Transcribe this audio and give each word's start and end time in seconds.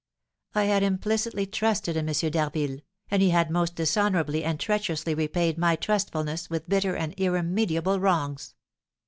I 0.55 0.63
had 0.63 0.81
implicitly 0.81 1.45
trusted 1.45 1.95
in 1.95 2.09
M. 2.09 2.31
d'Harville, 2.31 2.79
and 3.11 3.21
he 3.21 3.29
had 3.29 3.51
most 3.51 3.75
dishonourably 3.75 4.43
and 4.43 4.59
treacherously 4.59 5.13
repaid 5.13 5.59
my 5.59 5.75
trustfulness 5.75 6.49
with 6.49 6.67
bitter 6.67 6.95
and 6.95 7.13
irremediable 7.19 7.99
wrongs. 7.99 8.55